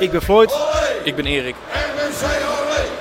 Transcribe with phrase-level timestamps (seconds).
[0.00, 0.52] Ik ben Floyd
[1.04, 1.54] Ik ben Erik.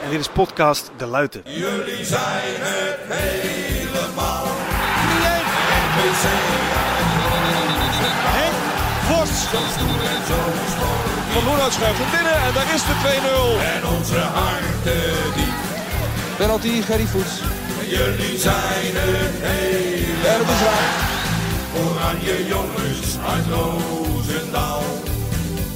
[0.03, 1.41] en dit is podcast De Luiten.
[1.45, 4.47] Jullie zijn het helemaal.
[8.37, 8.55] Henk
[9.07, 9.29] Vos.
[11.33, 13.61] Van Loenhout schuift hem binnen en daar is de 2-0.
[13.75, 15.57] En onze harten diep.
[16.37, 17.33] Penalty, Gerry Voets.
[17.87, 20.31] Jullie zijn het helemaal.
[20.31, 21.07] En het is raak.
[21.83, 24.83] Oranje jongens uit Roosendaal.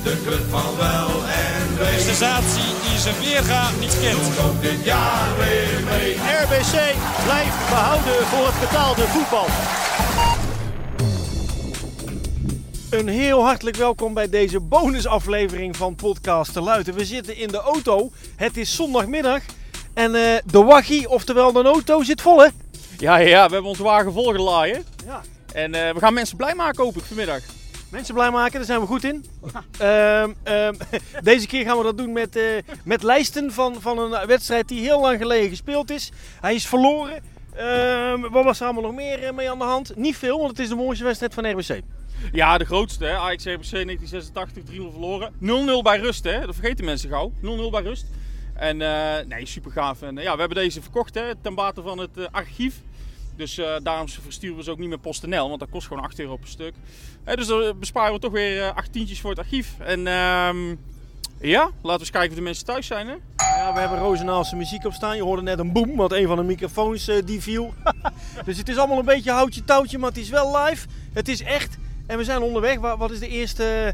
[0.04, 2.00] De club van wel en wee.
[2.00, 4.24] sensatie die zijn weerga niet kent.
[4.24, 6.14] Doet ook dit jaar weer mee.
[6.14, 9.46] RBC blijft behouden voor het betaalde voetbal.
[12.90, 16.94] Een heel hartelijk welkom bij deze bonusaflevering van podcast De Luiten.
[16.94, 18.12] We zitten in de auto.
[18.36, 19.42] Het is zondagmiddag
[19.94, 22.48] en eh, de waggie, oftewel de auto, zit vol hè?
[22.98, 24.86] Ja, ja, we hebben onze wagen volgeladen.
[25.06, 25.22] Ja.
[25.54, 27.42] En eh, we gaan mensen blij maken, hoop ik, vanmiddag.
[27.94, 29.26] Mensen blij maken, daar zijn we goed in.
[29.78, 30.74] Ehm, ehm,
[31.24, 32.44] deze keer gaan we dat doen met, eh,
[32.84, 36.12] met lijsten van, van een wedstrijd die heel lang geleden gespeeld is.
[36.42, 37.24] Hij is verloren.
[37.56, 39.96] Ehm, wat was er allemaal nog meer eh, mee aan de hand?
[39.96, 41.82] Niet veel, want het is de mooiste wedstrijd van RBC.
[42.32, 43.18] Ja, de grootste, hè.
[43.18, 45.34] Ajax RBC 1986, 3-0 verloren.
[45.40, 46.46] 0-0 bij rust, hè.
[46.46, 47.32] Dat vergeten mensen gauw.
[47.42, 48.06] 0-0 bij rust.
[48.54, 50.02] En eh, nee, super gaaf.
[50.02, 52.76] En ja, we hebben deze verkocht, hè, ten bate van het archief.
[53.36, 56.20] Dus eh, daarom versturen we ze ook niet met PostNL, want dat kost gewoon 8
[56.20, 56.74] euro per stuk.
[57.36, 59.74] Dus dan besparen we toch weer eh 8 tientjes voor het archief.
[59.80, 60.76] En ehm,
[61.42, 63.14] ja, laten we eens kijken of de mensen thuis zijn, hè.
[63.38, 65.16] Ja, we hebben Rozenaalse muziek op staan.
[65.16, 67.74] Je hoorde net een boom, want een van de microfoons eh, die viel.
[68.46, 70.88] dus het is allemaal een beetje houtje touwtje, maar het is wel live.
[71.14, 71.78] Het is echt.
[72.08, 72.80] En we zijn onderweg.
[72.80, 73.94] Wa- Wat is de eerste eh,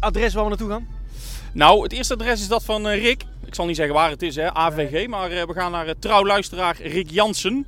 [0.00, 0.86] adres waar we naartoe gaan?
[1.52, 3.22] Nou, het eerste adres is dat van eh, Rick.
[3.44, 5.06] Ik zal niet zeggen waar het is, hè, AVG.
[5.08, 7.66] Maar eh, we gaan naar trouwluisteraar Rick Jansen.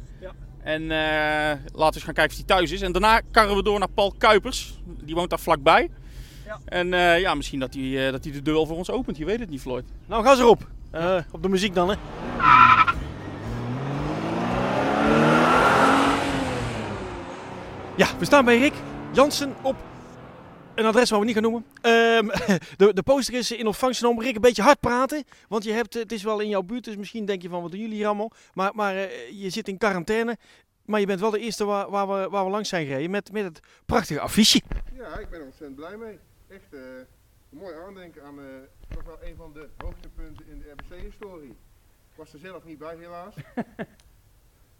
[0.63, 2.81] En eh, laten we eens gaan kijken of hij thuis is.
[2.81, 4.79] En daarna karren we door naar Paul Kuipers.
[4.85, 5.91] Die woont daar vlakbij.
[6.47, 6.59] Ja.
[6.65, 9.17] En eh, ja, misschien dat hij, eh, dat hij de deur wel voor ons opent.
[9.17, 9.85] Je weet het niet, Floyd.
[10.07, 10.69] Nou, ga ze erop.
[11.31, 11.95] Op de muziek dan, hè.
[17.97, 18.75] Ja, we staan bij Rick
[19.13, 19.77] Jansen op
[20.81, 21.65] een adres waar we niet gaan noemen.
[21.81, 22.27] Ehm,
[22.77, 24.25] de, de poster is in ontvangst genomen.
[24.25, 25.25] Rick, een beetje hard praten.
[25.49, 27.71] Want je hebt, het is wel in jouw buurt, dus misschien denk je van wat
[27.71, 28.31] doen jullie hier allemaal.
[28.55, 30.37] Maar, maar eh, je zit in quarantaine.
[30.85, 33.33] Maar je bent wel de eerste waar, waar, we, waar we langs zijn gereden met,
[33.33, 34.61] met het prachtige affiche.
[34.95, 36.19] Ja, ik ben er ontzettend blij mee.
[36.49, 36.81] Echt eh,
[37.51, 38.45] een mooi aandenken aan eh,
[38.89, 41.51] toch wel een van de hoogtepunten in de RBC-historie.
[41.51, 43.35] Ik was er zelf niet bij, helaas.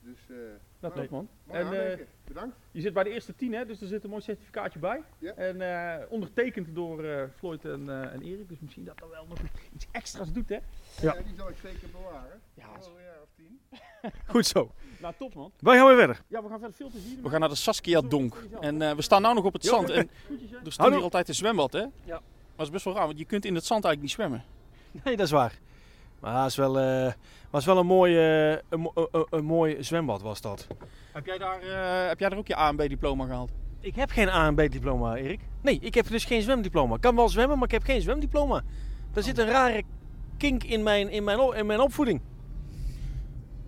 [0.01, 0.37] dus eh
[0.81, 1.29] Dat leuk, man.
[1.47, 1.99] En, eh.
[2.25, 2.57] Bedankt.
[2.71, 3.67] Je zit bij de eerste tien, hè?
[3.67, 5.03] dus er zit een mooi certificaatje bij.
[5.19, 5.33] Ja.
[5.33, 8.49] En eh, ondertekend door eh, Floyd en, eh, en Erik.
[8.49, 9.39] Dus misschien dat er wel nog
[9.75, 10.59] iets extra's doet, hè?
[11.01, 11.15] Ja.
[11.15, 12.41] Eh, die zal ik zeker bewaren.
[12.55, 13.61] Ja, Voor een jaar of tien.
[14.33, 14.71] Goed zo.
[15.01, 15.53] Nou, top, man.
[15.59, 16.23] Wij gaan weer verder.
[16.27, 17.23] Ja, we gaan verder veel te zien.
[17.23, 18.37] We gaan naar de Saskia Donk.
[18.61, 19.91] En eh, we staan nu nog op het zand.
[19.91, 20.11] En
[20.65, 21.81] er staat hier altijd een zwembad, hè?
[21.81, 21.91] Ja.
[22.05, 22.21] Maar
[22.57, 24.45] dat is best wel raar, want je kunt in het zand eigenlijk niet zwemmen.
[25.05, 25.59] Nee, dat is waar.
[26.21, 27.13] Maar het is wel, eh,
[27.51, 30.67] was wel een mooi, eh, een, mo- een, een mooi zwembad was dat.
[31.13, 33.51] Heb jij daar, eh, heb jij daar ook je A en B diploma gehaald?
[33.81, 35.41] Ik heb geen A en B diploma, Erik.
[35.63, 36.95] Nee, ik heb dus geen zwemdiploma.
[36.95, 38.63] Ik kan wel zwemmen, maar ik heb geen zwemdiploma.
[39.13, 39.83] Daar zit een rare
[40.37, 42.21] kink in mijn, in mijn, op- in mijn opvoeding.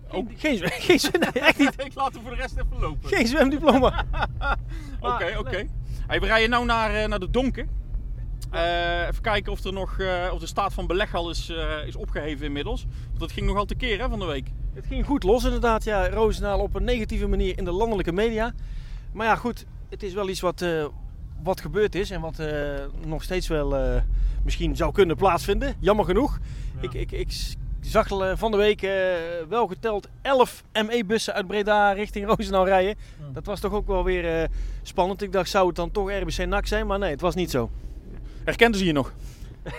[0.07, 1.73] Geen, geen, zwe- geen, nee, echt niet.
[1.85, 3.09] Ik laat hem voor de rest even lopen.
[3.09, 4.05] Geen zwemdiploma.
[5.01, 5.67] Oké, oké.
[6.07, 7.69] Hey, we rijden nu naar, eh, naar de Donken.
[8.51, 11.87] Eh, even kijken of, er nog, eh, of de staat van beleg al is, eh,
[11.87, 12.85] is opgeheven inmiddels.
[13.07, 14.47] Want dat ging nogal te keer hè, van de week.
[14.73, 16.09] Het ging goed los inderdaad, ja.
[16.09, 18.53] Roosendaal op een negatieve manier in de landelijke media.
[19.11, 19.65] Maar ja, goed.
[19.89, 20.85] Het is wel iets wat, eh,
[21.43, 22.49] wat gebeurd is en wat eh,
[23.05, 24.01] nog steeds wel eh,
[24.43, 25.75] misschien zou kunnen plaatsvinden.
[25.79, 26.39] Jammer genoeg.
[26.81, 28.91] Ik, ik, ik zag van de week eh,
[29.49, 32.95] wel geteld 11 ME-bussen uit Breda richting Roosendaal rijden.
[33.33, 34.49] Dat was toch ook wel weer eh,
[34.81, 35.21] spannend.
[35.21, 36.87] Ik dacht, zou het dan toch RBC NAC zijn?
[36.87, 37.69] Maar nee, het was niet zo.
[38.45, 39.13] Herkenden ze je nog?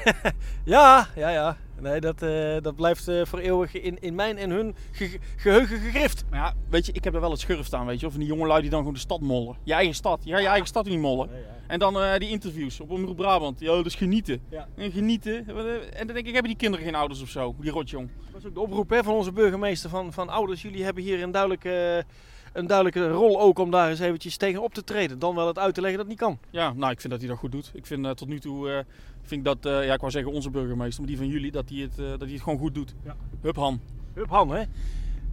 [0.65, 1.57] Ja, ja, ja.
[1.81, 5.79] Nee, dat, eh, dat blijft eh, voor eeuwig in, in mijn en hun ge- geheugen
[5.79, 6.25] gegrift.
[6.31, 8.07] Maar ja, weet je, ik heb er wel het schurf staan, weet je.
[8.07, 9.57] Of die jongelui die dan gewoon de stad mollen.
[9.63, 10.21] Je eigen stad.
[10.25, 11.29] Ja, je eigen stad niet mollen.
[11.67, 13.61] En dan eh, die interviews op Omroep Brabant.
[13.61, 14.41] Ja, dat is genieten.
[14.49, 14.69] Ja.
[14.77, 15.47] En genieten.
[15.93, 17.55] En dan denk ik, hebben die kinderen geen ouders of zo?
[17.61, 18.09] Die rotjong.
[18.25, 20.63] Dat was ook de oproep hè, van onze burgemeester van, van ouders.
[20.63, 22.05] Jullie hebben hier een duidelijke,
[22.55, 25.19] een duidelijke rol ook om daar eens eventjes tegen op te treden.
[25.19, 26.39] Dan wel het uit te leggen dat het niet kan.
[26.51, 27.71] Ja, nou, ik vind dat hij dat goed doet.
[27.75, 28.79] Ik vind eh, tot nu toe, eh,
[29.23, 31.69] vind ik dat, eh, ja, ik wou zeggen onze burgemeester, maar die van jullie, dat
[31.69, 32.95] hij het, eh, dat hij het gewoon goed doet.
[33.05, 33.17] Ja.
[33.41, 33.81] Hup Han.
[34.15, 34.63] Hup Han, hè.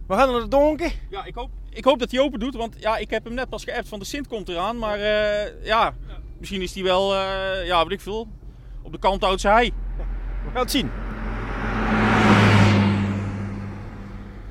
[0.06, 0.92] We gaan naar de donker.
[1.10, 3.48] Ja, ik hoop, ik hoop dat hij open doet, want ja, ik heb hem net
[3.48, 4.78] pas geappt van de Sint komt eraan.
[4.78, 5.94] Maar eh, ja,
[6.38, 8.28] misschien is hij wel, eh, ja, weet ik veel,
[8.82, 9.72] op de kant houdt hij.
[10.44, 10.90] We gaan het zien.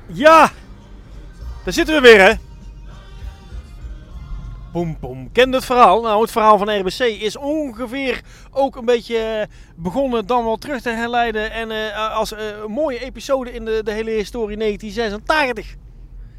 [0.06, 0.50] Ja,
[1.64, 2.32] daar zitten we weer, hè.
[4.72, 5.32] Poem, poem.
[5.32, 6.02] Kende het verhaal?
[6.02, 8.20] Nou, het verhaal van RBC is ongeveer
[8.50, 9.46] ook een beetje eh,
[9.76, 11.50] begonnen, dan wel terug te herleiden.
[11.50, 15.74] En eh, als eh, een mooie episode in de, de hele historie 1986.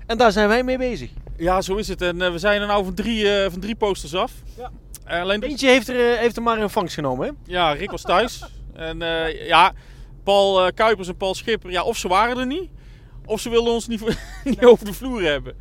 [0.05, 1.09] En daar zijn wij mee bezig.
[1.37, 2.01] Ja, zo is het.
[2.01, 4.31] En we zijn er nou van drie, van drie posters af.
[4.57, 4.71] Ja.
[5.21, 7.33] Alleen Eentje heeft er, heeft er maar in vangst genomen, hè?
[7.45, 8.45] Ja, Rick was thuis.
[8.73, 8.99] en
[9.45, 9.73] ja,
[10.23, 12.69] Paul Kuipers en Paul Schipper, ja, of ze waren er niet,
[13.25, 14.01] of ze wilden ons niet,
[14.43, 15.55] niet over de vloer hebben.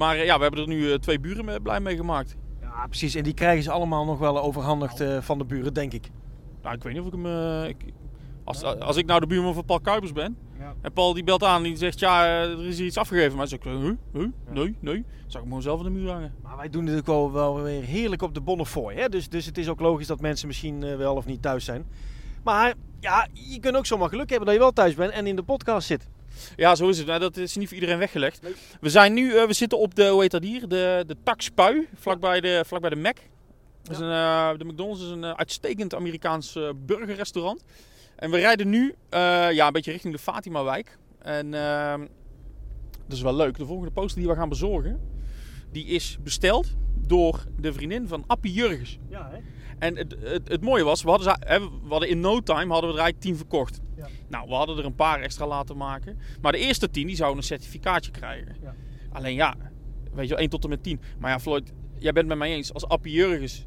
[0.00, 2.36] Maar eh, ja, we hebben er nu eh, twee buren mee- blij mee gemaakt.
[2.60, 3.14] Ja, precies.
[3.14, 6.10] En die krijgen ze allemaal nog wel overhandigd eh, van de buren, denk ik.
[6.62, 7.26] Nou, ik weet niet of ik hem...
[7.26, 7.76] eh, ik,
[8.44, 10.74] als, als ik nou de buurman van Paul Kuipers ben, Ja.
[10.82, 13.36] en Paul die belt aan en die zegt, ja, er is hier iets afgegeven.
[13.36, 13.90] Maar dan zeg ik, huh?
[14.12, 14.28] Huh?
[14.50, 14.94] Nee, nee.
[14.94, 16.34] Dan zou ik hem gewoon zelf aan de muur hangen.
[16.42, 18.94] Maar wij doen dit ook wel, wel weer heerlijk op de Bonnefoy.
[18.94, 19.08] Hè?
[19.08, 21.86] Dus, dus het is ook logisch dat mensen misschien wel of niet thuis zijn.
[22.44, 25.36] Maar ja, je kunt ook zomaar geluk hebben dat je wel thuis bent en in
[25.36, 26.08] de podcast zit.
[26.56, 27.06] Ja, zo is het.
[27.06, 28.40] Nou, dat is niet voor iedereen weggelegd.
[28.80, 30.68] We zijn nu, eh, we zitten op de, hoe heet dat hier?
[30.68, 33.16] De, de Taxpui, vlakbij de, vlakbij de Mac.
[33.82, 37.64] Dat is een, eh, de McDonald's is een eh, uitstekend Amerikaans burgerrestaurant.
[38.16, 40.98] En we rijden nu ja, een beetje richting de Fatima-wijk.
[41.18, 42.00] En ehm,
[43.06, 43.58] dat is wel leuk.
[43.58, 45.00] De volgende poster die we gaan bezorgen,
[45.72, 46.76] die is besteld
[47.06, 48.98] door de vriendin van Appie Jurgens.
[49.08, 49.38] Ja, hè?
[49.78, 52.90] En het, het, het mooie was, we hadden, ze- we hadden in no time hadden
[52.90, 53.80] we er eigenlijk tien verkocht.
[53.96, 54.06] Ja.
[54.28, 56.18] Nou, we hadden er een paar extra laten maken.
[56.40, 58.56] Maar de eerste tien die zouden een certificaatje krijgen.
[58.62, 58.74] Ja.
[59.12, 59.56] Alleen ja,
[60.12, 61.00] weet je wel, 1 tot en met 10.
[61.18, 62.72] Maar ja, Floyd, jij bent het met mij eens.
[62.72, 63.66] Als Appie Jurgens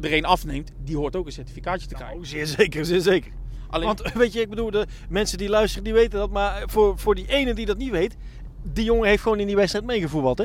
[0.00, 2.16] er een afneemt, die hoort ook een certificaatje te krijgen.
[2.18, 3.32] Oh, zeer zeker, zeer zeker.
[3.68, 6.30] Alleen, Want weet je, ik bedoel, de mensen die luisteren, die weten dat.
[6.30, 8.16] Maar voor, voor die ene die dat niet weet,
[8.62, 10.44] die jongen heeft gewoon in die wedstrijd meegevoetbald, hè?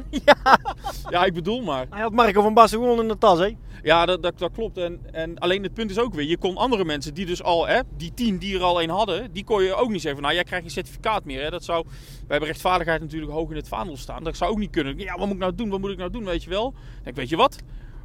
[1.10, 1.86] ja, ik bedoel maar.
[1.90, 3.56] Hij had Marco van Basten gewoon in de tas, hè?
[3.84, 4.78] Ja, dat, dat, dat klopt.
[4.78, 7.68] En, en alleen het punt is ook weer, je kon andere mensen die dus al,
[7.68, 10.22] hè, die tien die er al een hadden, die kon je ook niet zeggen van,
[10.22, 11.42] nou jij krijgt geen certificaat meer.
[11.42, 11.50] Hè.
[11.50, 14.24] Dat zou, we hebben rechtvaardigheid natuurlijk hoog in het vaandel staan.
[14.24, 14.98] Dat zou ook niet kunnen.
[14.98, 15.70] Ja, wat moet ik nou doen?
[15.70, 16.26] Wat moet ik nou doen?
[16.26, 16.72] Weet je wel?
[16.72, 17.58] Dan denk ik, weet je wat?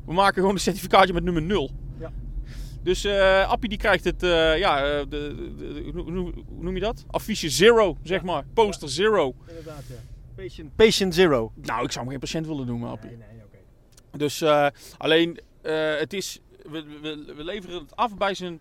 [0.07, 1.71] We maken gewoon een certificaatje met nummer 0.
[2.83, 7.05] Dus eh Appie die krijgt het, eh, ja, eh, de, hoe, noem je dat?
[7.11, 8.45] Affiche zero, zeg maar.
[8.55, 9.35] Poster zero.
[9.49, 9.95] Inderdaad, ja.
[10.37, 11.53] Patient, patient zero.
[11.55, 13.11] Nou, ik zou hem geen patiënt willen noemen, Appie.
[13.11, 14.19] nee, oké.
[14.19, 14.45] Dus
[14.99, 15.41] alleen,
[15.99, 18.61] het is, we, we, we leveren het af bij zijn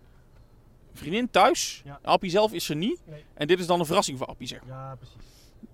[0.92, 1.82] vriendin thuis.
[1.84, 1.98] Ja.
[2.02, 3.00] Appie zelf is er niet.
[3.06, 3.24] Nee.
[3.34, 4.68] En dit is dan een verrassing voor Appie, zeg maar.
[4.78, 5.16] Ja, precies.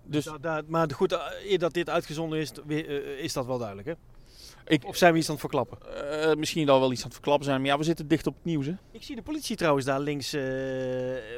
[0.05, 2.53] Dus Da- da- maar goed, eer dat dit uitgezonden is,
[3.19, 3.95] is dat wel duidelijk, hè?
[4.69, 5.79] Ik, Of zijn we iets aan het verklappen?
[6.31, 7.61] eh, misschien we wel iets aan het verklappen zijn.
[7.61, 8.73] Maar ja, we zitten dicht op het nieuws, hè.
[8.91, 10.43] Ik zie de politie trouwens daar links eh,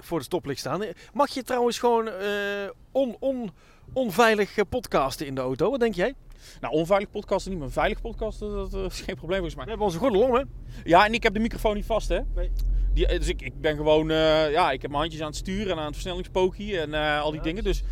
[0.00, 0.82] voor de stoplicht staan.
[1.12, 3.50] Mag je trouwens gewoon eh, on, on,
[3.92, 5.70] onveilig podcasten in de auto?
[5.70, 6.14] Wat denk jij?
[6.60, 9.68] Nou, onveilig podcasten niet, maar veilig podcasten, dat is geen probleem volgens We mij.
[9.68, 10.42] hebben onze gordel om, hè?
[10.84, 12.18] Ja, en ik heb de microfoon niet vast, hè.
[12.34, 12.50] Nee.
[12.94, 14.08] Die, dus ik, ik ben gewoon,
[14.50, 17.38] ja, ik heb mijn handjes aan het sturen en aan het versnellingspookje en al die
[17.38, 17.64] Ja, dingen.
[17.64, 17.82] Dus,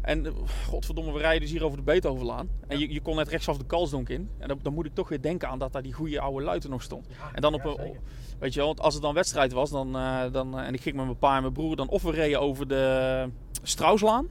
[0.00, 0.32] en eh,
[0.68, 2.48] godverdomme, we rijden dus hier over de Beethovenlaan.
[2.66, 4.30] En je, je kon net rechtsaf de Kalsdonk in.
[4.38, 6.70] En dan, dan moet ik toch weer denken aan dat daar die goede oude luiten
[6.70, 7.06] nog stond.
[7.32, 7.96] En dan op een,
[8.38, 10.80] weet je wel, want als het dan wedstrijd was, dan, eh, dan, eh, en ik
[10.80, 13.28] ging met mijn pa en mijn broer, dan of we reden over de
[13.62, 14.28] Strauslaan.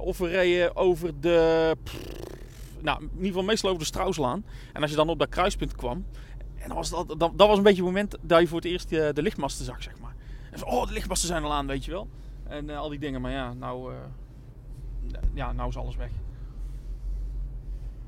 [0.00, 1.96] of we reden over de, pff,
[2.80, 4.44] nou, in ieder geval meestal over de Strauslaan.
[4.72, 6.04] En als je dan op dat kruispunt kwam,
[6.56, 8.70] en dan was dat, dat, dat was een beetje het moment dat je voor het
[8.70, 10.14] eerst de lichtmasten zag, zeg maar.
[10.50, 12.08] En oh, de lichtmasten zijn al aan, weet je wel.
[12.48, 13.92] En al die dingen, maar ja, nou,
[15.34, 16.10] ja, nou is alles weg.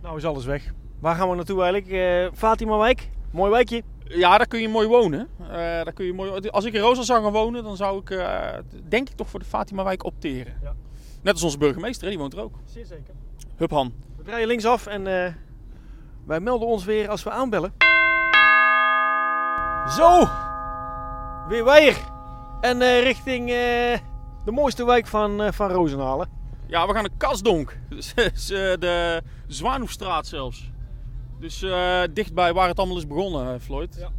[0.02, 0.72] Nou is alles weg.
[0.98, 1.92] Waar gaan we naartoe eigenlijk?
[1.92, 3.08] Eh Fatima-wijk?
[3.31, 3.82] Mooi wijkje.
[4.04, 5.28] Ja, daar kun je mooi wonen.
[5.40, 8.11] Eh, daar kun je mooi, als ik in Rosa zou gaan wonen, dan zou ik
[8.11, 10.54] eh, denk ik toch voor de Fatima-wijk opteren.
[10.62, 10.75] Ja.
[11.23, 12.54] Net als onze burgemeester, die woont er ook.
[12.64, 13.14] Zeer zeker.
[13.56, 13.92] Hup Han.
[14.16, 15.32] We draaien linksaf en eh,
[16.26, 17.73] wij melden ons weer als we aanbellen.
[19.88, 20.28] Zo!
[21.49, 21.97] Weer wij hier.
[22.61, 23.99] En eh, richting eh,
[24.44, 26.28] de mooiste wijk van, eh, van Rozenhalen.
[26.71, 27.79] Ja, we gaan naar Kasdonk.
[27.89, 30.71] Dus, dus, eh, de Zwaanhoefstraat zelfs.
[31.41, 33.97] Dus eh, dichtbij waar het allemaal is begonnen, eh, Floyd.
[33.99, 34.11] Ja.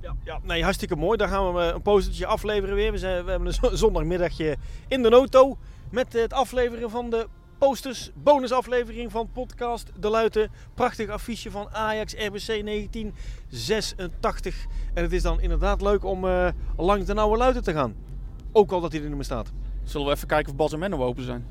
[0.00, 1.16] Ja, ja, nee, hartstikke mooi.
[1.16, 2.92] Daar gaan we een postertje afleveren weer.
[2.92, 4.56] We, zijn, we hebben een zo- zondagmiddagje
[4.88, 5.58] in de auto
[5.90, 7.28] met het afleveren van de
[7.58, 8.10] posters.
[8.14, 10.50] Bonusaflevering van podcast De Luiten.
[10.74, 14.66] Prachtig affiche van Ajax RBC 1986.
[14.94, 16.26] En het is dan inderdaad leuk om
[16.76, 17.94] langs de Nauwe Luiten te gaan.
[18.52, 19.52] Ook al dat hij er niet meer staat.
[19.84, 21.46] Zullen we even kijken of Bas en Menno open zijn?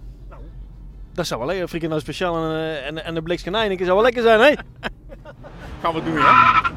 [1.17, 1.67] Dat zou wel lekker.
[1.67, 4.53] Frikandel speciaal en, eh, en, en een zou wel lekker zijn, hè?
[5.81, 6.71] Gaan we doen, ja?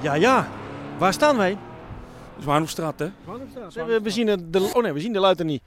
[0.00, 0.48] Ja, ja.
[0.98, 1.58] Waar staan wij?
[2.38, 3.10] Zwaanhoefstraat, hè?
[3.72, 5.62] We, we zien de, oh nee, we zien de Luiten niet.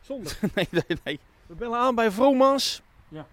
[0.00, 0.38] Zonder.
[0.54, 1.20] nee, nee, nee.
[1.46, 2.82] We bellen aan bij Vromans.
[3.08, 3.26] Ja.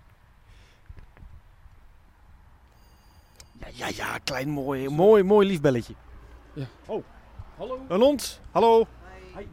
[3.60, 5.94] Ja, ja, ja, klein mooi, mooi, mooi lief belletje.
[6.54, 6.66] Ja.
[6.86, 7.04] Oh,
[7.58, 7.80] Hallo.
[7.88, 8.40] een hond.
[8.52, 8.88] Hallo.
[9.34, 9.48] Hey,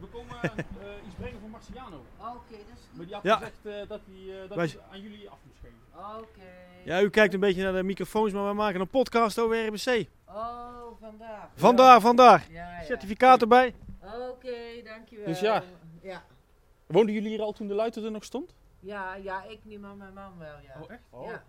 [1.05, 2.01] iets brengen van Marciano.
[2.17, 3.35] Oké, dat is Maar die had Ja.
[3.35, 6.19] gezegd eh, dat hij eh, dat Wij- hij aan jullie af moest geven.
[6.19, 6.41] Oké.
[6.83, 10.07] Ja, u kijkt een beetje naar de microfoons, maar we maken een podcast over RBC.
[10.27, 10.67] Oh,
[10.99, 11.47] vandaag.
[11.55, 12.45] Vandaar, vandaar.
[12.49, 12.83] Ja, ja.
[12.85, 13.75] Certificaat erbij.
[14.29, 15.25] Oké, dankjewel.
[15.25, 15.63] Dus ja.
[16.01, 16.23] Ja.
[16.87, 18.53] Woonden jullie hier al toen de luiter er nog stond?
[18.79, 20.81] Ja, ja, ik niet, maar mijn man wel, ja.
[20.81, 21.01] Oh, echt?
[21.31, 21.43] Ja.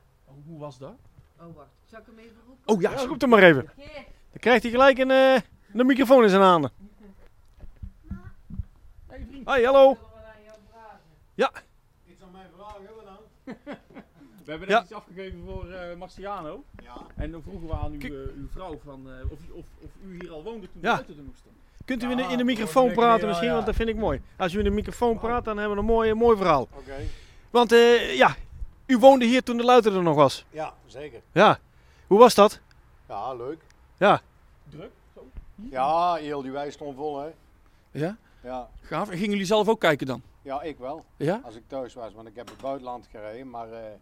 [0.46, 0.94] hoe was dat?
[1.40, 1.68] Oh, wacht.
[1.86, 2.74] Zal ik hem even roepen?
[2.74, 3.70] Oh ja, roep hem maar even.
[3.76, 5.34] Dan krijgt hij gelijk een, eh,
[5.74, 6.70] een microfoon in zijn handen.
[9.12, 9.46] Hey vriend.
[9.46, 9.96] Hoi, hallo.
[11.36, 11.62] Vragen?
[12.06, 13.16] Iets aan mijn vragen dan.
[14.44, 14.74] We hebben Ja.
[14.74, 16.64] net iets afgegeven voor eh Marciano.
[16.82, 16.96] Ja.
[17.16, 20.18] En dan vroegen we aan uw, eh, uw vrouw van, eh, of, of, of u
[20.20, 20.92] hier al woonde toen de Ja.
[20.94, 21.54] luiter er nog stond.
[21.84, 23.54] Kunt u in de, in de Ja, microfoon praten ja, misschien, ja.
[23.54, 24.22] want dat vind ik mooi.
[24.36, 26.68] Als u in de microfoon praat, dan hebben we een mooi, mooi verhaal.
[26.72, 26.96] Oké.
[27.50, 28.36] Want eh, ja,
[28.86, 30.44] u woonde hier toen de luiter er nog was.
[30.50, 31.20] Ja, zeker.
[31.32, 31.58] Ja.
[32.06, 32.60] Hoe was dat?
[33.08, 33.60] Ja, leuk.
[33.96, 34.20] Ja.
[34.68, 34.90] Druk?
[35.14, 35.26] Zo?
[35.54, 37.28] Ja, heel die wijk stond vol, hè.
[37.90, 38.16] Ja?
[38.42, 38.68] Ja.
[38.80, 39.08] Gaaf.
[39.10, 40.22] En gingen jullie zelf ook kijken dan?
[40.42, 41.04] ja, ik wel.
[41.16, 41.40] Ja?
[41.44, 43.50] Als ik thuis was, want ik heb het buitenland gereden.
[43.50, 43.92] Maar eh,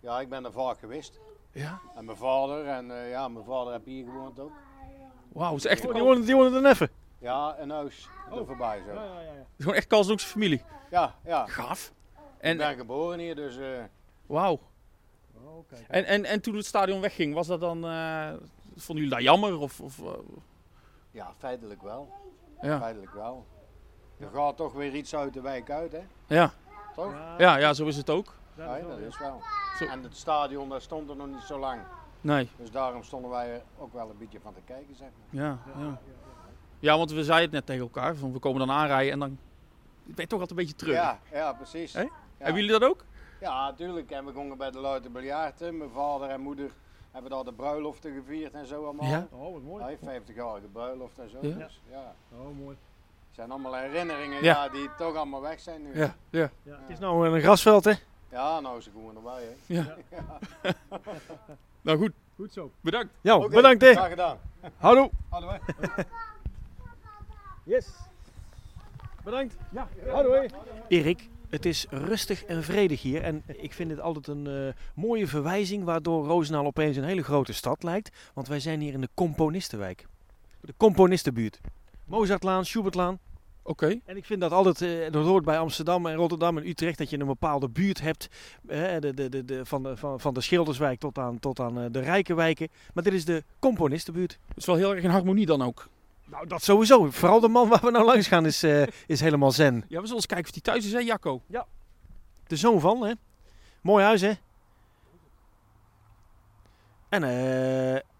[0.00, 1.20] ja, ik ben er vaak geweest.
[1.52, 1.80] Ja.
[1.96, 4.52] En mijn vader, en eh, ja, mijn vader heb hier gewoond ook.
[5.32, 6.90] Wauw, is echt, Oh, die woonde, die woonde er neffen.
[7.18, 8.92] Ja, een huis er voorbij zo.
[8.92, 9.28] ja, ja.
[9.28, 10.62] het is gewoon echt Kalsdoekse familie.
[10.90, 11.46] Ja, ja.
[11.46, 11.92] Gaaf.
[12.14, 13.84] Ik En, ben geboren hier, dus eh,
[14.26, 14.60] wauw.
[15.88, 18.32] En, en, en toen het stadion wegging, was dat dan, eh,
[18.76, 19.58] vonden jullie dat jammer?
[19.58, 20.00] Of, of,
[21.10, 22.12] ja, feitelijk wel.
[22.60, 22.78] ja.
[22.78, 23.46] Feitelijk wel.
[24.20, 26.02] Er gaat toch weer iets uit de wijk uit, hè?
[26.26, 26.52] Ja.
[26.94, 27.12] Toch?
[27.38, 28.34] Ja, ja, zo is het ook.
[28.54, 29.42] Ja, dat is wel.
[29.78, 29.86] Zo.
[29.86, 31.80] En het stadion, daar stond er nog niet zo lang.
[32.20, 32.50] Nee.
[32.56, 35.42] Dus daarom stonden wij er ook wel een beetje van te kijken, zeg maar.
[35.42, 36.00] Ja, ja.
[36.78, 38.16] ja, want we zeiden het net tegen elkaar.
[38.16, 39.38] Van we komen dan aanrijden en dan
[40.04, 40.94] ben je toch altijd een beetje terug.
[40.94, 41.92] Ja, ja, precies.
[41.92, 42.08] Ja.
[42.38, 43.04] Hebben jullie dat ook?
[43.40, 44.10] Ja, natuurlijk.
[44.10, 45.76] En we gingen bij de Luiten Biljarten.
[45.76, 46.70] Mijn vader en moeder
[47.10, 49.08] hebben daar de bruiloften gevierd en zo allemaal.
[49.08, 49.26] Ja.
[49.30, 49.96] Oh, wat mooi.
[50.00, 51.38] Ja, 50-jarige bruiloft en zo.
[51.40, 51.54] Ja.
[51.54, 52.14] Dus, ja.
[52.32, 52.76] Oh, mooi.
[53.30, 54.64] Het zijn allemaal herinneringen Ja.
[54.64, 54.68] ja.
[54.68, 55.98] die toch allemaal weg zijn nu.
[55.98, 56.50] Ja, ja.
[56.62, 57.92] Ja, het is nou een grasveld, hè?
[58.30, 59.42] Ja, nou is er gewoon erbij.
[59.66, 59.74] Hè.
[59.74, 59.96] ja.
[61.80, 62.70] nou goed, Goed zo.
[62.80, 63.12] bedankt.
[63.20, 63.92] Ja, bedankt, hè.
[63.92, 64.38] Graag gedaan.
[64.76, 65.10] Hallo.
[65.30, 65.60] Wij.
[67.64, 67.88] Yes.
[69.24, 69.54] Bedankt.
[69.72, 70.32] Ja, hallo.
[70.32, 70.46] hè.
[70.88, 73.22] Erik, het is rustig en vredig hier.
[73.22, 77.52] En ik vind dit altijd een eh, mooie verwijzing waardoor Roosendaal opeens een hele grote
[77.52, 78.16] stad lijkt.
[78.34, 80.06] Want wij zijn hier in de Componistenwijk.
[80.60, 81.60] De Componistenbuurt.
[82.10, 83.18] Mozartlaan, Schubertlaan.
[83.62, 84.00] Oké.
[84.04, 87.10] En ik vind dat altijd, eh, dat hoort bij Amsterdam en Rotterdam en Utrecht, dat
[87.10, 88.28] je een bepaalde buurt hebt.
[88.68, 91.80] eh, de, de, de, de, van, de, van, van de Schilderswijk tot aan, tot aan
[91.80, 92.68] eh, de rijke wijken.
[92.94, 94.38] Maar dit is de Componistenbuurt.
[94.48, 95.88] Het is wel heel erg in harmonie dan ook.
[96.24, 97.10] Nou, dat sowieso.
[97.10, 99.74] Vooral de man waar we nou langs gaan is, eh, is helemaal zen.
[99.74, 101.42] Ja, we zullen eens kijken of die thuis is, hè Jacco?
[102.46, 103.12] De zoon van, hè?
[103.80, 104.32] Mooi huis, hè?
[107.08, 107.22] En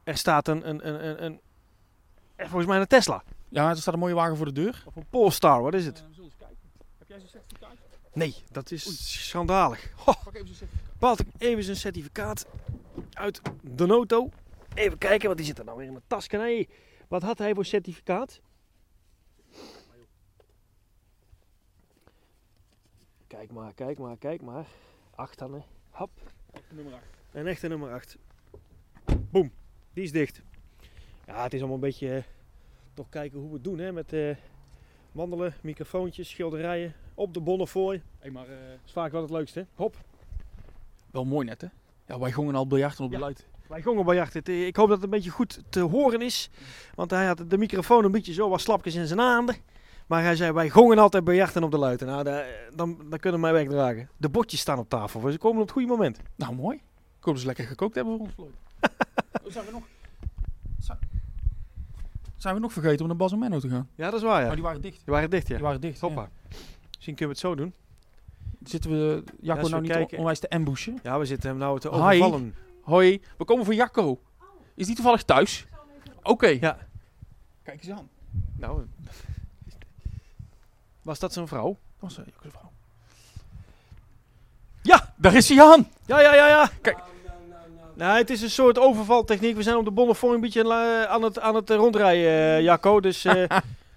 [0.05, 1.41] er staat een, een, een, een, een,
[2.37, 3.23] volgens mij een Tesla.
[3.51, 4.83] Ja, er staat een mooie wagen voor de deur.
[4.87, 6.05] Of een Polestar, wat is het?
[6.09, 6.57] we zullen eens kijken.
[6.99, 7.77] Heb jij zo'n certificaat?
[8.13, 9.93] Nee, dat is schandalig.
[9.97, 10.99] Ho, Pak even zo'n certificaat.
[10.99, 12.47] Paalt ik even zijn certificaat
[13.13, 14.29] uit de noto.
[14.75, 16.29] Even kijken, wat die zit er nou weer in de tas.
[16.29, 16.69] Nee,
[17.09, 18.41] wat had hij voor certificaat?
[23.27, 24.67] Kijk maar, kijk maar, kijk maar.
[25.15, 25.61] Acht dan, hè.
[25.91, 26.11] Hap.
[26.69, 27.05] Nummer 8.
[27.33, 28.17] Een echte nummer 8.
[29.31, 29.53] Boom,
[29.93, 30.43] die is dicht.
[31.27, 32.23] Ja, het is allemaal een beetje eh,
[33.01, 34.37] toch kijken hoe we het doen hè, met eh,
[35.13, 38.03] wandelen, microfoontjes, schilderijen, op de Bonnefoy.
[38.19, 39.67] Hey, maar eh, Dat is vaak wel het leukste.
[39.75, 39.97] Hop,
[41.11, 41.67] wel mooi net, hè?
[42.07, 43.23] Ja, wij gongen al biljarten op de Ja.
[43.23, 43.47] luid.
[43.69, 44.17] wij gongen.
[44.33, 46.51] Het, eh, Ik hoop dat het een beetje goed te horen is.
[46.95, 49.57] Want hij had de microfoon een beetje zo wat slapjes in zijn handen.
[50.07, 52.07] Maar hij zei, wij gongen altijd bij jachten op de luiten.
[52.07, 54.09] Nou, daar- dan, dan kunnen we mij wegdragen.
[54.17, 56.21] De botjes staan op tafel, dus ze komen op het goede moment.
[56.37, 56.81] Nou, mooi.
[57.21, 58.55] Dat ze lekker gekookt hebben voor ons, Floyd.
[59.55, 59.83] zijn we nog...
[62.41, 63.89] Zijn, we nog vergeten om naar Bas en Menno te gaan?
[63.95, 64.47] Ja, dat is waar, ja.
[64.47, 64.97] Maar die waren dicht.
[65.05, 65.55] Die waren dicht, ja.
[65.55, 66.29] Die waren dicht, Hoppa.
[66.97, 67.75] Misschien kunnen we het zo doen.
[68.65, 70.99] Zitten we Jacco nou we niet kijken- onwijs te ambushen?
[71.03, 71.97] Ja, we zitten hem nou te Hi.
[71.97, 72.55] overvallen.
[72.83, 74.21] Hoi, we komen voor Jacco.
[74.75, 75.67] Is die toevallig thuis?
[76.23, 76.47] Oké.
[76.47, 76.79] Ja.
[77.63, 78.09] Kijk eens aan.
[78.57, 78.87] Nou,
[81.03, 81.69] was dat zijn vrouw?
[81.69, 82.71] Dat was uh, Jacco's vrouw.
[84.83, 85.15] Ja!
[85.17, 85.89] Daar is hij aan!
[86.07, 86.71] Ja, ja, ja, ja.
[86.81, 86.99] Kijk.
[88.01, 89.57] Nou, het is een soort overvaltechniek.
[89.57, 92.61] We zijn op de Bonnefoy een beetje eh, aan het, aan het eh, rondrijden, eh,
[92.61, 93.01] Jacco.
[93.01, 93.45] Dus eh,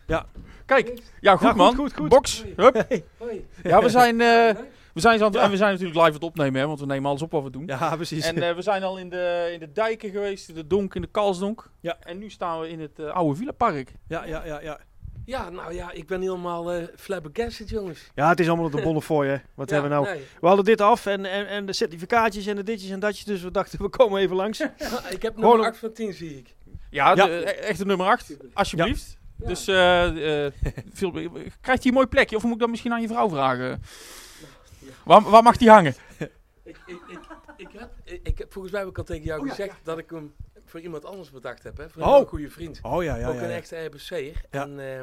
[0.65, 1.75] Kijk, ja goed Ja, goed, man.
[1.75, 2.09] goed, goed.
[2.09, 2.43] Box.
[2.55, 2.85] Hup.
[3.17, 3.47] Hoi.
[3.63, 4.55] Ja, we zijn, eh,
[4.93, 5.25] we zijn, Ja.
[5.41, 7.43] en we zijn natuurlijk live aan het opnemen, hè, want we nemen alles op wat
[7.43, 7.63] we doen.
[7.65, 8.25] ja, precies.
[8.25, 11.01] En eh, we zijn al in de, in de dijken geweest, in de Donk, in
[11.01, 11.69] de Kalsdonk.
[11.79, 11.97] Ja.
[12.03, 13.93] En nu staan we in het oude Villapark.
[14.07, 14.79] ja, ja, ja, ja.
[15.25, 18.11] Ja, nou ja, ik ben helemaal eh flabbergasted, jongens.
[18.15, 19.37] ja, het is allemaal op de Bonnefoy, hè.
[19.55, 20.15] Wat Ja, hebben we nou?
[20.17, 20.25] nee.
[20.41, 23.25] We hadden dit af en, en, en de certificaatjes en de ditjes en datjes.
[23.25, 24.59] Dus we dachten, we komen even langs.
[25.09, 26.55] ik heb nummer een- 8 van 10, zie ik.
[26.89, 27.25] Ja, Ja.
[27.25, 28.33] De, e- echte nummer 8.
[28.53, 29.17] Alsjeblieft.
[29.37, 30.53] Dus eh, eh,
[30.93, 32.35] veel, krijgt hij een mooi plekje?
[32.35, 33.81] Of moet ik dat misschien aan je vrouw vragen?
[35.05, 35.95] Waar, waar mag die hangen?
[36.17, 36.29] Ik,
[36.63, 36.77] ik,
[37.07, 37.19] ik,
[37.57, 37.89] ik, heb,
[38.23, 40.33] ik, heb, volgens mij heb ik al tegen jou gezegd dat ik hem
[40.65, 41.77] voor iemand anders bedacht heb.
[41.77, 41.89] Hè?
[41.89, 42.19] Voor Oh.
[42.19, 42.79] een goede vriend.
[42.81, 43.43] Oh ja, ja, ook ja.
[43.43, 44.41] een echte RBC'er.
[44.51, 44.61] Ja.
[44.63, 45.01] En, eh,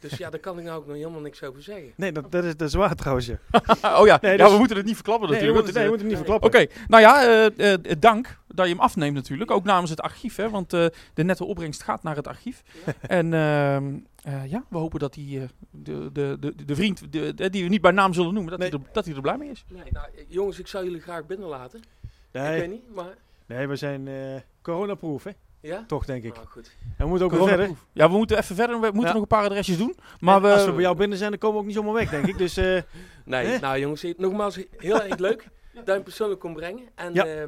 [0.00, 1.92] dus ja, daar kan ik nou ook nog helemaal niks over zeggen.
[1.96, 3.26] Nee, dat, dat, is, dat is waar trouwens.
[3.26, 3.38] Ja.
[4.00, 5.64] oh ja, Nee, ja dus- we moeten het niet verklappen Nee, we natuurlijk.
[5.64, 6.88] moeten, nee, we moeten hem niet Oké, verklappen.
[6.88, 7.22] nou ja,
[7.56, 9.50] eh, eh, dank dat je hem afneemt natuurlijk.
[9.50, 12.62] Ook namens het archief, hè, want eh, de nette opbrengst gaat naar het archief.
[13.00, 17.50] en ehm, eh, ja, we hopen dat die, eh, de, de, de, de vriend, de,
[17.50, 18.70] die we niet bij naam zullen noemen, dat, Nee.
[18.70, 19.64] hij, er, dat hij er blij mee is.
[19.68, 21.78] Nee, nou, jongens, ik zou jullie graag binnenlaten.
[21.78, 23.14] Ik Nee, weet niet, maar
[23.48, 24.14] nee, we zijn eh
[24.62, 25.30] coronaproof, hè?
[25.60, 25.84] ja?
[25.86, 26.34] Toch, denk ik.
[26.34, 26.70] Nou, goed.
[26.96, 27.70] En we moeten ook weer verder.
[27.92, 28.74] Ja, we moeten even verder.
[28.80, 29.12] We moeten Ja.
[29.12, 29.96] nog een paar adresjes doen.
[30.20, 31.92] Maar En we, als we bij jou binnen zijn, dan komen we ook niet zomaar
[31.94, 32.38] weg, denk ik.
[32.38, 32.80] Dus eh,
[33.24, 33.58] Nee, Hè?
[33.58, 36.82] nou jongens, eh, nogmaals heel erg leuk dat je hem persoonlijk kon brengen.
[36.94, 37.24] En Ja.
[37.24, 37.46] ja,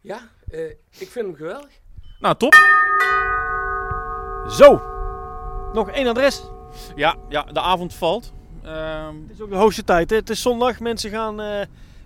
[0.00, 0.18] ja
[0.50, 1.70] eh, ik vind hem geweldig.
[2.20, 2.54] Nou, top.
[4.48, 4.82] zo.
[5.72, 6.42] Nog één adres.
[6.94, 8.32] Ja, ja de avond valt.
[8.64, 10.10] Ehm, Het is ook de hoogste tijd.
[10.10, 10.16] Hè?
[10.16, 10.80] Het is zondag.
[10.80, 11.60] Mensen gaan eh,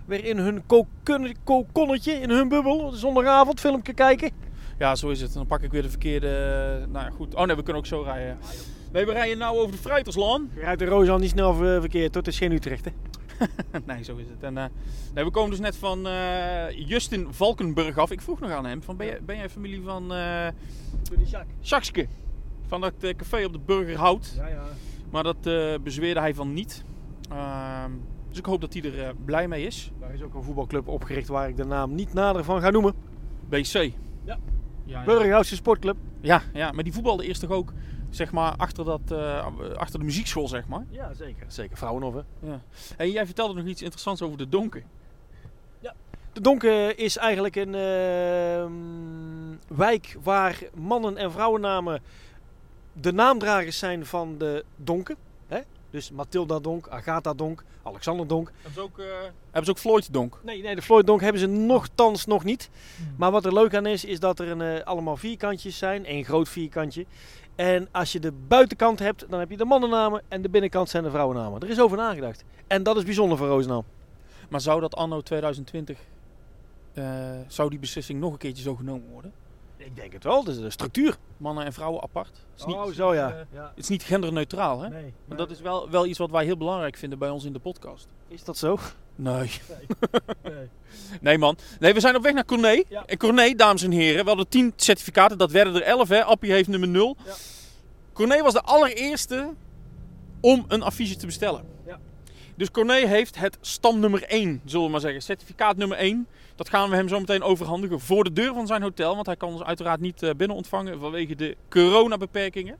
[0.07, 2.91] weer in hun kokon- kokonnetje, in hun bubbel.
[2.91, 4.31] Zondagavond filmpje kijken.
[4.79, 5.33] ja, zo is het.
[5.33, 6.29] Dan pak ik weer de verkeerde...
[6.91, 7.35] Nou ja, goed.
[7.35, 8.37] Oh nee, we kunnen ook zo rijden.
[8.91, 10.49] Nee, we rijden nou over de Fruiterslaan.
[10.53, 12.13] Je rijdt de roos al niet snel ver- verkeerd.
[12.13, 12.23] hoor.
[12.23, 12.91] Het is geen Utrecht, hè?
[13.93, 14.43] nee, zo is het.
[14.43, 14.65] En, eh,
[15.13, 18.11] nee, we komen dus net van eh, Justin Valkenburg af.
[18.11, 20.47] Ik vroeg nog aan hem, van, ben, jij, ben jij familie van eh
[21.61, 22.07] Sjakske?
[22.67, 24.33] Van dat eh, café op de Burgerhout.
[24.37, 24.63] Ja, ja.
[25.09, 26.83] Maar dat eh, bezweerde hij van niet.
[28.37, 29.91] Dus ik hoop dat hij er eh, blij mee is.
[29.99, 32.93] Daar is ook een voetbalclub opgericht waar ik de naam niet nader van ga noemen.
[33.49, 33.73] BC.
[33.73, 33.91] Ja.
[34.23, 34.37] Ja,
[34.85, 35.03] ja.
[35.03, 35.95] Burgerhoutse Sportclub.
[36.21, 37.73] Ja, ja, maar die voetbalde eerst toch ook
[38.09, 40.85] zeg maar, achter, dat, eh, achter de muziekschool, zeg maar.
[40.89, 41.45] Ja, zeker.
[41.47, 42.21] Zeker Vrouwenhof, hè?
[42.39, 42.61] Ja.
[42.97, 44.83] En jij vertelde nog iets interessants over de donker.
[46.33, 48.71] De Donken is eigenlijk een ehm,
[49.77, 52.01] wijk waar mannen- en vrouwennamen
[52.93, 55.15] de naamdragers zijn van de Donken.
[55.89, 58.51] Dus Mathilda Donk, Agatha Donk, Alexander Donk.
[58.55, 59.05] Hebben ze ook, eh,
[59.43, 60.39] hebben ze ook Floyd Donk?
[60.43, 62.69] Nee, nee, de Floyd Donk hebben ze nogthans nog niet.
[63.17, 66.05] Maar wat er leuk aan is, is dat er een, eh, allemaal vierkantjes zijn.
[66.05, 67.05] één groot vierkantje.
[67.55, 71.03] En als je de buitenkant hebt, dan heb je de mannennamen en de binnenkant zijn
[71.03, 71.61] de vrouwennamen.
[71.61, 72.43] Er is over nagedacht.
[72.67, 73.85] En dat is bijzonder voor Roosendaal.
[74.49, 75.99] Maar zou dat anno 2020,
[76.93, 77.05] eh,
[77.47, 79.33] zou die beslissing nog een keertje zo genomen worden?
[79.87, 81.17] Ik denk het wel, dat is de structuur.
[81.37, 82.27] Mannen en vrouwen apart?
[82.27, 83.29] Het is niet, Oh, zo ja.
[83.31, 83.61] eh, ja.
[83.75, 84.89] het is niet genderneutraal, hè?
[84.89, 87.53] Nee, Maar dat is wel, wel iets wat wij heel belangrijk vinden bij ons in
[87.53, 88.07] de podcast.
[88.27, 88.77] Is dat zo?
[89.15, 89.51] Nee.
[90.43, 90.69] Nee.
[91.21, 91.57] Nee man.
[91.79, 92.83] Nee, we zijn op weg naar Corné.
[92.89, 93.05] Ja.
[93.05, 95.37] En Corné, dames en heren, we hadden 10 certificaten.
[95.37, 96.23] Dat werden er 11 hè.
[96.23, 97.15] Appie heeft nummer 0.
[97.25, 97.33] Ja.
[98.13, 99.53] Corné was de allereerste
[100.41, 101.65] om een affiche te bestellen.
[102.57, 105.21] Dus Corné heeft het stam nummer 1, zullen we maar zeggen.
[105.21, 106.27] Certificaat nummer 1.
[106.55, 109.13] Dat gaan we hem zo meteen overhandigen voor de deur van zijn hotel.
[109.13, 112.77] Want hij kan ons uiteraard niet eh, binnen ontvangen vanwege de coronabeperkingen.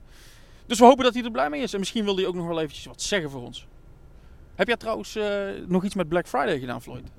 [0.66, 1.72] Dus we hopen dat hij er blij mee is.
[1.72, 3.66] En misschien wil hij ook nog wel eventjes wat zeggen voor ons.
[4.54, 7.10] Heb jij trouwens eh, nog iets met Black Friday gedaan, Floyd?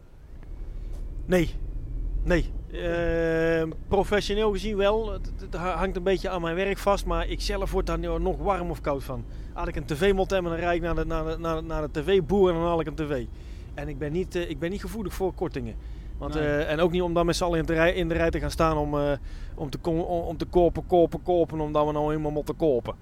[1.25, 1.55] Nee.
[2.23, 2.51] Nee.
[2.71, 5.11] Ehm, professioneel gezien wel.
[5.11, 7.05] Het, het hangt een beetje aan mijn werk vast.
[7.05, 9.25] Maar ik zelf word daar nog warm of koud van.
[9.53, 11.81] Had ik een tv-modem en dan rijd ik naar de, naar de, naar de, naar
[11.81, 13.25] de tv-boer en dan haal ik een tv.
[13.73, 15.75] En ik ben niet, eh, ik ben niet gevoelig voor kortingen.
[16.17, 16.43] Want, Nee.
[16.43, 18.29] eh, en ook niet om dan met z'n allen in de, rij, in de rij
[18.29, 19.11] te gaan staan om, eh,
[19.55, 21.59] om, te, om, om te kopen, kopen, kopen.
[21.59, 22.95] Omdat we nou helemaal moeten kopen.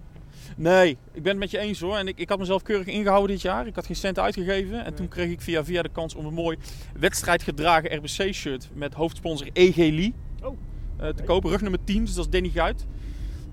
[0.57, 1.97] Nee, ik ben het met je eens hoor.
[1.97, 3.67] En ik, ik had mezelf keurig ingehouden dit jaar.
[3.67, 4.85] Ik had geen cent uitgegeven.
[4.85, 6.57] En toen kreeg ik via via de kans om een mooi
[6.99, 10.57] wedstrijdgedragen RBC-shirt met hoofdsponsor EG Lee Oh.
[10.97, 11.49] eh, te kopen.
[11.49, 12.85] Rug nummer 10, dus dat is Danny Guit.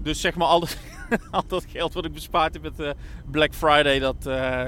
[0.02, 0.76] Dus zeg maar al dat,
[1.30, 2.90] al dat geld wat ik bespaard heb met eh,
[3.30, 4.66] Black Friday, dat, eh,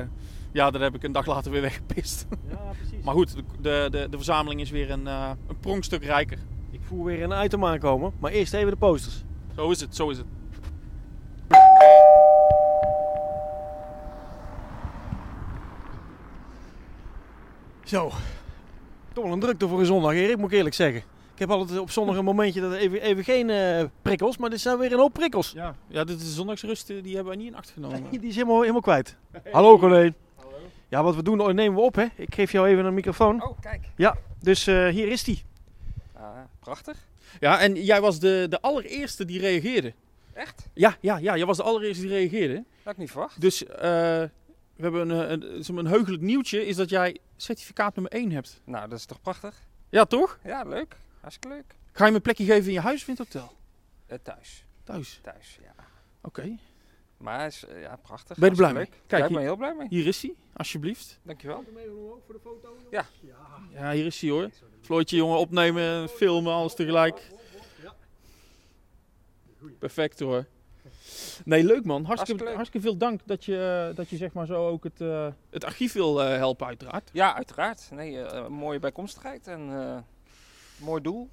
[0.52, 2.26] ja, dat heb ik een dag later weer weggepist.
[2.50, 3.04] Ja, precies.
[3.04, 6.38] Maar goed, de, de, de, de verzameling is weer een, een pronkstuk rijker.
[6.70, 8.12] Ik voel weer een item aankomen.
[8.18, 9.24] Maar eerst even de posters.
[9.56, 10.26] Zo is het, zo is het.
[17.86, 18.12] Zo.
[19.12, 21.02] Toch wel een drukte voor een zondag, Erik, moet ik eerlijk zeggen.
[21.32, 24.60] Ik heb altijd op zondag een momentje dat even, even geen eh, prikkels, maar dit
[24.60, 25.52] zijn weer een hoop prikkels.
[25.52, 28.10] Ja, ja dit is de zondagsrust, eh, die hebben wij niet in acht genomen.
[28.10, 29.16] Die is helemaal, helemaal kwijt.
[29.52, 30.14] Hallo Corleen.
[30.88, 32.04] Ja, wat we doen, nemen we op hè.
[32.14, 33.42] Ik geef jou even een microfoon.
[33.42, 33.88] Oh, kijk.
[33.96, 35.42] Ja, dus eh, hier is die.
[36.12, 36.22] Ah,
[36.60, 36.96] prachtig.
[37.40, 39.92] Ja, en jij was de, de allereerste die reageerde.
[40.32, 40.68] Echt?
[40.72, 42.54] Ja, ja, ja, jij was de allereerste die reageerde.
[42.54, 43.40] Dat had ik niet verwacht.
[43.40, 44.22] Dus eh,
[44.76, 48.60] we hebben een, een, een, een heugelijk nieuwtje, is dat jij certificaat nummer 1 hebt.
[48.64, 49.62] Nou, dat is toch prachtig?
[49.88, 50.38] Ja, toch?
[50.44, 50.96] Ja, leuk.
[51.20, 51.74] Hartstikke leuk.
[51.92, 53.56] Ga je me een plekje geven in je huis of in het hotel?
[54.06, 54.64] Eh, thuis.
[54.84, 55.18] Thuis.
[55.22, 55.74] Thuis, ja.
[56.20, 56.56] Oké.
[57.16, 58.36] Maar is, eh, ja, prachtig.
[58.36, 58.82] Ben je er blij mee?
[58.84, 59.00] leuk.
[59.06, 59.86] Kijk, ja, ik ben hier- heel blij mee.
[59.90, 61.18] Hier is hij, alsjeblieft.
[61.22, 61.64] Dankjewel.
[62.24, 62.76] voor de foto?
[62.90, 63.06] Ja.
[63.72, 64.50] Ja, hier is hij hoor.
[64.80, 67.30] Floortje, jongen, opnemen, filmen, alles tegelijk.
[69.78, 70.46] Perfect hoor.
[71.44, 72.04] Nee, leuk man.
[72.04, 72.54] Hartstikke, Hartstikke leuk.
[72.54, 75.92] hartstikke veel dank dat je, dat je zeg maar zo ook het, eh, het archief
[75.92, 77.10] wil eh, helpen uiteraard.
[77.12, 77.88] Ja, uiteraard.
[77.92, 79.98] Nee, eh, mooie bijkomstigheid en eh
[80.84, 81.28] mooi doel.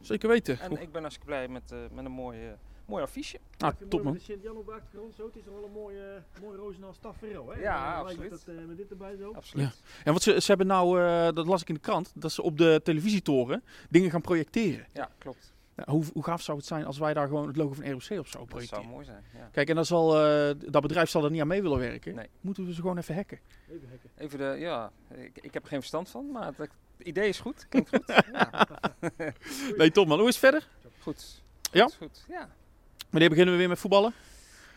[0.00, 0.60] Zeker weten.
[0.60, 2.52] En ik ben hartstikke blij met, eh, met een mooi, eh,
[2.86, 3.38] mooi affiche.
[3.58, 4.12] Ah, top man.
[4.12, 5.26] De Sint-Jan op de achtergrond, zo.
[5.26, 7.60] Het is wel een mooie, mooie Roosendaal tafereel, hè?
[7.60, 8.30] Ja, En absoluut.
[8.30, 9.32] het, eh, met dit erbij zo.
[9.32, 9.82] Absoluut.
[10.04, 12.42] En wat ze, ze hebben nou, eh, dat las ik in de krant, dat ze
[12.42, 14.86] op de televisietoren dingen gaan projecteren.
[14.92, 15.52] Ja, klopt.
[15.86, 17.94] Nou, hoe, hoe gaaf zou het zijn als wij daar gewoon het logo van ROC
[17.96, 18.82] op zouden Dat projecteren?
[18.84, 19.24] zou mooi zijn.
[19.34, 19.48] Ja.
[19.52, 22.14] Kijk, en dan zal, eh, dat bedrijf zal er niet aan mee willen werken.
[22.14, 22.28] Nee.
[22.40, 23.38] Moeten we ze gewoon even hacken.
[23.70, 24.10] Even hekken.
[24.16, 27.38] Even de, ja, ik, ik heb er geen verstand van, maar het, het idee is
[27.40, 27.66] goed.
[27.68, 28.02] Klinkt goed.
[28.32, 28.66] ja.
[29.76, 30.18] Nee, top man.
[30.18, 30.68] Hoe is het verder?
[30.98, 31.42] Goed.
[31.72, 31.84] Ja?
[31.84, 32.24] Goed, goed.
[32.28, 32.48] Ja.
[33.10, 34.12] Wanneer beginnen we weer met voetballen?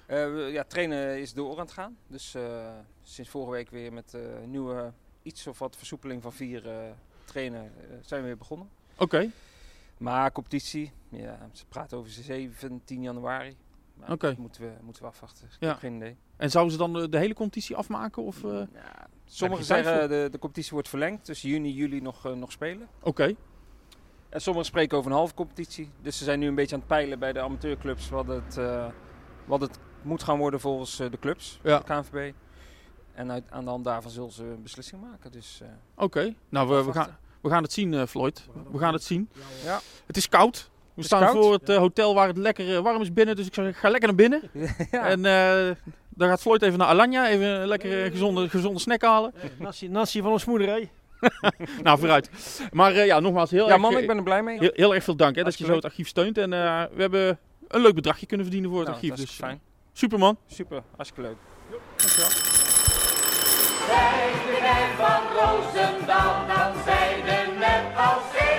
[0.05, 1.97] Eh, ja, trainen is door aan het gaan.
[2.07, 2.69] Dus eh,
[3.03, 4.91] sinds vorige week weer met eh nieuwe
[5.23, 6.75] iets of wat versoepeling van vier eh,
[7.25, 8.69] trainen zijn we weer begonnen.
[8.97, 9.29] Oké.
[9.97, 13.56] Maar competitie, ja, ze praten over 17 januari.
[14.10, 14.36] Oké.
[14.38, 15.45] moeten we, moeten we afwachten.
[15.47, 15.67] Ik Ja.
[15.67, 16.17] heb geen idee.
[16.38, 18.23] En zouden ze dan de, de hele competitie afmaken?
[18.23, 18.49] Of, eh?
[18.73, 22.88] Ja, sommigen zeggen de, de competitie wordt verlengd, dus juni, juli nog, eh, nog spelen.
[23.01, 23.36] Oké.
[24.29, 25.91] En sommigen spreken over een halve competitie.
[26.01, 28.88] Dus ze zijn nu een beetje aan het peilen bij de amateurclubs wat het, eh,
[29.45, 31.77] wat het moet gaan worden volgens de clubs, Ja.
[31.77, 32.34] de KNVB.
[33.13, 35.32] En uit, aan de hand daarvan zullen ze een beslissing maken.
[35.32, 35.62] Dus,
[35.95, 36.34] Oké.
[36.49, 38.47] Nou, we, we, gaan, we gaan het zien, eh, Floyd.
[38.71, 39.29] We gaan het zien.
[39.63, 39.79] Ja.
[40.06, 40.69] Het is koud.
[40.93, 41.34] We is staan koud.
[41.43, 43.36] voor het eh, hotel waar het lekker eh, warm is binnen.
[43.36, 44.41] Dus ik zou zeggen, ga lekker naar binnen.
[44.91, 45.06] ja.
[45.08, 45.75] En eh
[46.15, 47.27] dan gaat Floyd even naar Alanya.
[47.27, 49.34] Even een lekkere gezonde, gezonde snack halen.
[49.60, 50.89] Nasi, nasi van ons moeder, hè?
[51.84, 52.29] nou, vooruit.
[52.71, 54.60] Maar eh, ja, nogmaals, heel, ja erg, man, eh, ik ben er blij mee.
[54.60, 56.38] heel, heel erg veel dank hè, dat je zo het archief steunt.
[56.38, 59.15] En eh, we hebben een leuk bedragje kunnen verdienen voor het Nou, archief.
[59.17, 59.62] dat is Dus fijn.
[59.93, 60.38] super man.
[60.47, 61.38] Super, hartstikke leuk.
[63.93, 68.52] Zij de van Roosendaal, dan zij de net als